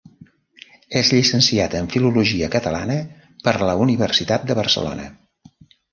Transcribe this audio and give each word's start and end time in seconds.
És 1.01 1.11
llicenciat 1.15 1.75
en 1.81 1.89
Filologia 1.95 2.49
Catalana 2.55 2.95
per 3.49 3.53
la 3.71 3.79
Universitat 3.85 4.49
de 4.53 4.57
Barcelona. 4.65 5.07